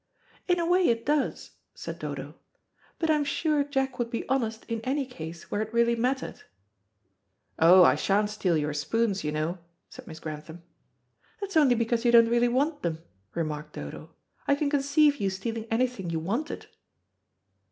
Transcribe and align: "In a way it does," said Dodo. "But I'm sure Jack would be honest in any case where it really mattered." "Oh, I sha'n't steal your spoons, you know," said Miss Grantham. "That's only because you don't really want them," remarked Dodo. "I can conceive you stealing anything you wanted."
"In 0.47 0.57
a 0.57 0.65
way 0.65 0.81
it 0.87 1.05
does," 1.05 1.51
said 1.75 1.99
Dodo. 1.99 2.33
"But 2.97 3.11
I'm 3.11 3.23
sure 3.23 3.63
Jack 3.63 3.99
would 3.99 4.09
be 4.09 4.27
honest 4.27 4.65
in 4.65 4.81
any 4.81 5.05
case 5.05 5.51
where 5.51 5.61
it 5.61 5.71
really 5.71 5.95
mattered." 5.95 6.41
"Oh, 7.59 7.83
I 7.83 7.93
sha'n't 7.93 8.31
steal 8.31 8.57
your 8.57 8.73
spoons, 8.73 9.23
you 9.23 9.31
know," 9.31 9.59
said 9.91 10.07
Miss 10.07 10.19
Grantham. 10.19 10.63
"That's 11.39 11.55
only 11.55 11.75
because 11.75 12.03
you 12.03 12.11
don't 12.11 12.29
really 12.29 12.47
want 12.49 12.81
them," 12.81 13.03
remarked 13.35 13.73
Dodo. 13.73 14.09
"I 14.47 14.55
can 14.55 14.71
conceive 14.71 15.17
you 15.17 15.29
stealing 15.29 15.65
anything 15.69 16.09
you 16.09 16.19
wanted." 16.19 16.65